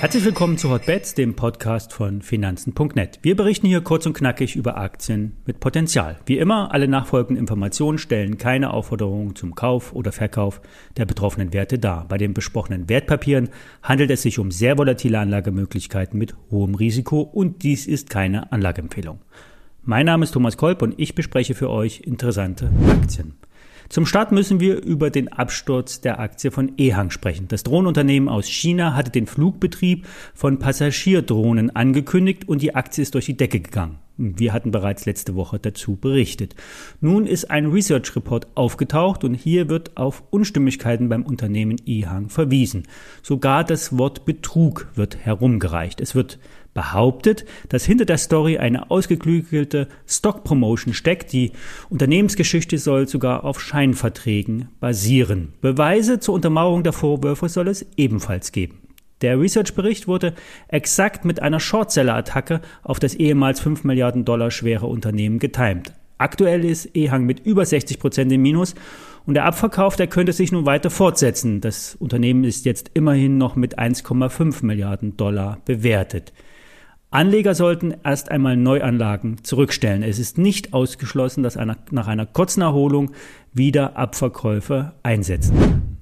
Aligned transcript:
Herzlich 0.00 0.24
willkommen 0.24 0.56
zu 0.56 0.70
Hotbets, 0.70 1.12
dem 1.12 1.36
Podcast 1.36 1.92
von 1.92 2.22
Finanzen.net. 2.22 3.18
Wir 3.20 3.36
berichten 3.36 3.66
hier 3.66 3.82
kurz 3.82 4.06
und 4.06 4.14
knackig 4.14 4.56
über 4.56 4.78
Aktien 4.78 5.36
mit 5.44 5.60
Potenzial. 5.60 6.18
Wie 6.24 6.38
immer, 6.38 6.72
alle 6.72 6.88
nachfolgenden 6.88 7.36
Informationen 7.36 7.98
stellen 7.98 8.38
keine 8.38 8.72
Aufforderung 8.72 9.36
zum 9.36 9.54
Kauf 9.54 9.92
oder 9.92 10.10
Verkauf 10.10 10.62
der 10.96 11.04
betroffenen 11.04 11.52
Werte 11.52 11.78
dar. 11.78 12.06
Bei 12.08 12.16
den 12.16 12.32
besprochenen 12.32 12.88
Wertpapieren 12.88 13.50
handelt 13.82 14.10
es 14.10 14.22
sich 14.22 14.38
um 14.38 14.50
sehr 14.50 14.78
volatile 14.78 15.18
Anlagemöglichkeiten 15.18 16.18
mit 16.18 16.34
hohem 16.50 16.76
Risiko 16.76 17.20
und 17.20 17.62
dies 17.62 17.86
ist 17.86 18.08
keine 18.08 18.50
Anlageempfehlung. 18.52 19.20
Mein 19.82 20.06
Name 20.06 20.24
ist 20.24 20.30
Thomas 20.32 20.56
Kolb 20.56 20.80
und 20.80 20.98
ich 20.98 21.14
bespreche 21.14 21.54
für 21.54 21.68
euch 21.68 22.00
interessante 22.00 22.70
Aktien. 22.88 23.34
Zum 23.90 24.06
Start 24.06 24.30
müssen 24.30 24.60
wir 24.60 24.84
über 24.84 25.10
den 25.10 25.32
Absturz 25.32 26.00
der 26.00 26.20
Aktie 26.20 26.52
von 26.52 26.74
Ehang 26.78 27.10
sprechen. 27.10 27.48
Das 27.48 27.64
Drohnenunternehmen 27.64 28.28
aus 28.28 28.46
China 28.46 28.94
hatte 28.94 29.10
den 29.10 29.26
Flugbetrieb 29.26 30.06
von 30.32 30.60
Passagierdrohnen 30.60 31.74
angekündigt 31.74 32.48
und 32.48 32.62
die 32.62 32.76
Aktie 32.76 33.02
ist 33.02 33.14
durch 33.14 33.26
die 33.26 33.36
Decke 33.36 33.58
gegangen. 33.58 33.98
Wir 34.16 34.52
hatten 34.52 34.70
bereits 34.70 35.06
letzte 35.06 35.34
Woche 35.34 35.58
dazu 35.58 35.96
berichtet. 35.96 36.54
Nun 37.00 37.26
ist 37.26 37.50
ein 37.50 37.66
Research 37.66 38.14
Report 38.14 38.46
aufgetaucht 38.54 39.24
und 39.24 39.34
hier 39.34 39.68
wird 39.68 39.96
auf 39.96 40.22
Unstimmigkeiten 40.30 41.08
beim 41.08 41.24
Unternehmen 41.24 41.76
Ehang 41.84 42.28
verwiesen. 42.28 42.84
Sogar 43.22 43.64
das 43.64 43.98
Wort 43.98 44.24
Betrug 44.24 44.86
wird 44.94 45.16
herumgereicht. 45.16 46.00
Es 46.00 46.14
wird 46.14 46.38
behauptet, 46.74 47.44
dass 47.68 47.84
hinter 47.84 48.04
der 48.04 48.18
Story 48.18 48.58
eine 48.58 48.90
ausgeklügelte 48.90 49.88
Stock-Promotion 50.06 50.94
steckt. 50.94 51.32
Die 51.32 51.52
Unternehmensgeschichte 51.88 52.78
soll 52.78 53.08
sogar 53.08 53.44
auf 53.44 53.60
Scheinverträgen 53.60 54.68
basieren. 54.80 55.52
Beweise 55.60 56.20
zur 56.20 56.34
Untermauerung 56.34 56.82
der 56.82 56.92
Vorwürfe 56.92 57.48
soll 57.48 57.68
es 57.68 57.86
ebenfalls 57.96 58.52
geben. 58.52 58.78
Der 59.20 59.38
Research-Bericht 59.38 60.08
wurde 60.08 60.34
exakt 60.68 61.24
mit 61.24 61.42
einer 61.42 61.60
Shortseller-Attacke 61.60 62.62
auf 62.82 62.98
das 62.98 63.14
ehemals 63.14 63.60
5 63.60 63.84
Milliarden 63.84 64.24
Dollar 64.24 64.50
schwere 64.50 64.86
Unternehmen 64.86 65.38
getimt. 65.38 65.92
Aktuell 66.16 66.64
ist 66.64 66.94
Ehang 66.94 67.24
mit 67.24 67.40
über 67.40 67.64
60 67.64 67.98
Prozent 67.98 68.32
im 68.32 68.42
Minus 68.42 68.74
und 69.26 69.34
der 69.34 69.44
Abverkauf, 69.44 69.96
der 69.96 70.06
könnte 70.06 70.32
sich 70.32 70.52
nun 70.52 70.66
weiter 70.66 70.90
fortsetzen. 70.90 71.60
Das 71.60 71.94
Unternehmen 71.94 72.44
ist 72.44 72.64
jetzt 72.64 72.90
immerhin 72.94 73.38
noch 73.38 73.56
mit 73.56 73.78
1,5 73.78 74.64
Milliarden 74.64 75.16
Dollar 75.16 75.58
bewertet. 75.64 76.32
Anleger 77.10 77.56
sollten 77.56 77.94
erst 78.04 78.30
einmal 78.30 78.56
Neuanlagen 78.56 79.42
zurückstellen. 79.42 80.04
Es 80.04 80.20
ist 80.20 80.38
nicht 80.38 80.72
ausgeschlossen, 80.72 81.42
dass 81.42 81.56
einer, 81.56 81.76
nach 81.90 82.06
einer 82.06 82.24
kurzen 82.24 82.62
Erholung 82.62 83.10
wieder 83.52 83.96
Abverkäufe 83.96 84.92
einsetzen. 85.02 85.98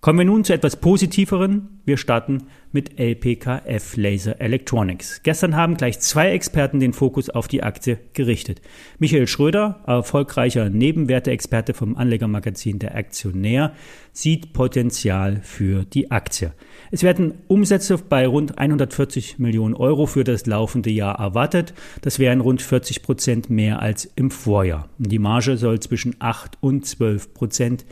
Kommen 0.00 0.18
wir 0.18 0.26
nun 0.26 0.44
zu 0.44 0.52
etwas 0.52 0.76
Positiveren. 0.76 1.80
Wir 1.84 1.96
starten 1.96 2.44
mit 2.70 3.00
LPKF 3.00 3.96
Laser 3.96 4.40
Electronics. 4.40 5.22
Gestern 5.24 5.56
haben 5.56 5.76
gleich 5.76 5.98
zwei 5.98 6.30
Experten 6.30 6.78
den 6.78 6.92
Fokus 6.92 7.30
auf 7.30 7.48
die 7.48 7.64
Aktie 7.64 7.98
gerichtet. 8.14 8.60
Michael 8.98 9.26
Schröder, 9.26 9.80
erfolgreicher 9.86 10.70
Nebenwerteexperte 10.70 11.74
vom 11.74 11.96
Anlegermagazin 11.96 12.78
Der 12.78 12.94
Aktionär, 12.94 13.72
sieht 14.12 14.52
Potenzial 14.52 15.40
für 15.42 15.84
die 15.84 16.12
Aktie. 16.12 16.52
Es 16.90 17.02
werden 17.02 17.34
Umsätze 17.48 17.98
bei 17.98 18.26
rund 18.26 18.58
140 18.58 19.38
Millionen 19.38 19.74
Euro 19.74 20.06
für 20.06 20.24
das 20.24 20.46
laufende 20.46 20.90
Jahr 20.90 21.18
erwartet. 21.18 21.74
Das 22.02 22.18
wären 22.18 22.40
rund 22.40 22.62
40 22.62 23.02
Prozent 23.02 23.50
mehr 23.50 23.80
als 23.80 24.10
im 24.16 24.30
Vorjahr. 24.30 24.88
Die 24.98 25.18
Marge 25.18 25.56
soll 25.56 25.80
zwischen 25.80 26.16
8 26.18 26.58
und 26.60 26.86
12 26.86 27.34
Prozent 27.34 27.84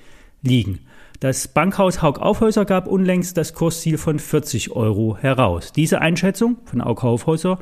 liegen. 0.42 0.80
Das 1.20 1.48
Bankhaus 1.48 2.02
Haug 2.02 2.18
Aufhäuser 2.20 2.64
gab 2.64 2.86
unlängst 2.86 3.36
das 3.36 3.54
Kursziel 3.54 3.96
von 3.96 4.18
40 4.18 4.72
Euro 4.72 5.16
heraus. 5.16 5.72
Diese 5.72 6.00
Einschätzung 6.00 6.58
von 6.64 6.84
Haug 6.84 7.04
Aufhäuser 7.04 7.58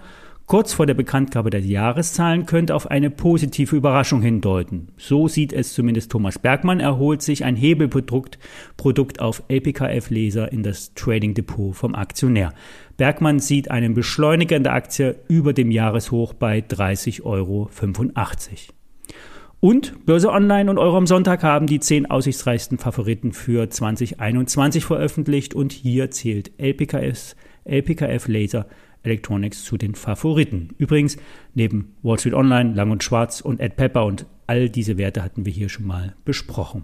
kurz 0.47 0.73
vor 0.73 0.87
der 0.87 0.95
Bekanntgabe 0.95 1.51
der 1.51 1.61
Jahreszahlen 1.61 2.47
könnte 2.47 2.75
auf 2.75 2.91
eine 2.91 3.11
positive 3.11 3.77
Überraschung 3.77 4.23
hindeuten. 4.23 4.89
So 4.97 5.29
sieht 5.29 5.53
es 5.53 5.73
zumindest 5.73 6.11
Thomas 6.11 6.39
Bergmann, 6.39 6.81
erholt 6.81 7.23
sich 7.23 7.45
ein 7.45 7.57
Hebelprodukt 7.57 8.39
Produkt 8.77 9.21
auf 9.21 9.43
LPKF-Laser 9.49 10.53
in 10.53 10.63
das 10.63 10.95
Trading 10.95 11.35
Depot 11.35 11.75
vom 11.75 11.95
Aktionär. 11.95 12.53
Bergmann 12.97 13.41
sieht 13.41 13.71
einen 13.71 13.95
Beschleuniger 13.95 14.57
in 14.57 14.63
der 14.63 14.75
Aktie 14.75 15.17
über 15.29 15.53
dem 15.53 15.71
Jahreshoch 15.71 16.35
bei 16.35 16.59
30,85 16.59 17.25
Euro. 17.25 17.71
Und 19.65 20.05
Börse 20.05 20.31
Online 20.31 20.71
und 20.71 20.77
Euro 20.77 20.99
am 20.99 21.07
Sonntag 21.07 21.43
haben 21.43 21.67
die 21.67 21.81
zehn 21.81 22.05
aussichtsreichsten 22.05 22.77
Favoriten 22.77 23.33
für 23.33 23.71
2021 23.71 24.85
veröffentlicht 24.85 25.55
und 25.55 25.73
hier 25.73 26.11
zählt 26.11 26.53
LPKS, 26.59 27.35
LPKF 27.65 28.29
Laser 28.29 28.67
Electronics 29.03 29.65
zu 29.65 29.77
den 29.77 29.95
Favoriten. 29.95 30.71
Übrigens, 30.79 31.17
neben 31.55 31.95
Wall 32.03 32.19
Street 32.19 32.35
Online, 32.35 32.75
Lang 32.75 32.91
und 32.91 33.05
Schwarz 33.05 33.41
und 33.41 33.61
Ed 33.61 33.77
Pepper 33.77 34.07
und 34.07 34.27
all 34.47 34.69
diese 34.69 34.99
Werte 34.99 35.23
hatten 35.23 35.45
wir 35.45 35.53
hier 35.53 35.69
schon 35.69 35.87
mal 35.87 36.15
besprochen. 36.25 36.83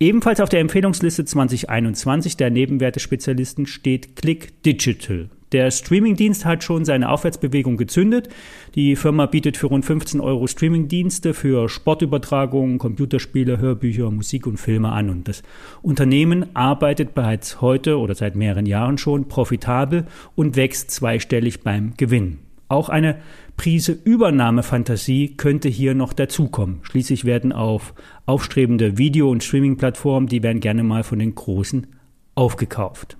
Ebenfalls 0.00 0.40
auf 0.40 0.48
der 0.48 0.60
Empfehlungsliste 0.60 1.24
2021 1.24 2.36
der 2.36 2.50
Nebenwertespezialisten 2.50 3.66
steht 3.66 4.16
Click 4.16 4.62
Digital. 4.62 5.30
Der 5.54 5.70
Streamingdienst 5.70 6.44
hat 6.44 6.64
schon 6.64 6.84
seine 6.84 7.08
Aufwärtsbewegung 7.08 7.76
gezündet. 7.76 8.28
Die 8.74 8.96
Firma 8.96 9.26
bietet 9.26 9.56
für 9.56 9.68
rund 9.68 9.84
15 9.84 10.20
Euro 10.20 10.48
Streamingdienste 10.48 11.32
für 11.32 11.68
Sportübertragungen, 11.68 12.78
Computerspiele, 12.78 13.58
Hörbücher, 13.58 14.10
Musik 14.10 14.48
und 14.48 14.56
Filme 14.56 14.90
an. 14.90 15.10
Und 15.10 15.28
das 15.28 15.44
Unternehmen 15.80 16.56
arbeitet 16.56 17.14
bereits 17.14 17.60
heute 17.60 18.00
oder 18.00 18.16
seit 18.16 18.34
mehreren 18.34 18.66
Jahren 18.66 18.98
schon 18.98 19.28
profitabel 19.28 20.06
und 20.34 20.56
wächst 20.56 20.90
zweistellig 20.90 21.60
beim 21.60 21.92
Gewinn. 21.96 22.38
Auch 22.66 22.88
eine 22.88 23.20
Prise 23.56 23.92
Übernahmefantasie 23.92 25.36
könnte 25.36 25.68
hier 25.68 25.94
noch 25.94 26.14
dazukommen. 26.14 26.80
Schließlich 26.82 27.26
werden 27.26 27.52
auf 27.52 27.94
aufstrebende 28.26 28.98
Video- 28.98 29.30
und 29.30 29.44
Streaming-Plattformen, 29.44 30.26
die 30.26 30.42
werden 30.42 30.58
gerne 30.58 30.82
mal 30.82 31.04
von 31.04 31.20
den 31.20 31.36
Großen 31.36 31.86
aufgekauft. 32.34 33.18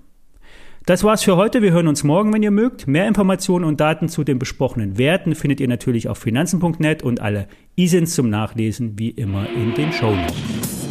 Das 0.85 1.03
war's 1.03 1.23
für 1.23 1.35
heute. 1.35 1.63
Wir 1.63 1.71
hören 1.71 1.87
uns 1.87 2.03
morgen, 2.03 2.31
wenn 2.31 2.43
ihr 2.43 2.51
mögt. 2.51 2.85
Mehr 2.85 3.07
Informationen 3.07 3.65
und 3.65 3.79
Daten 3.79 4.07
zu 4.07 4.23
den 4.23 4.37
besprochenen 4.37 4.99
Werten 4.99 5.33
findet 5.33 5.59
ihr 5.59 5.67
natürlich 5.67 6.07
auf 6.09 6.19
finanzen.net 6.19 7.01
und 7.01 7.21
alle 7.21 7.47
ISINs 7.75 8.13
zum 8.13 8.29
Nachlesen 8.29 8.99
wie 8.99 9.09
immer 9.09 9.49
in 9.49 9.73
den 9.73 9.91
Show 9.91 10.15
Notes. 10.15 10.84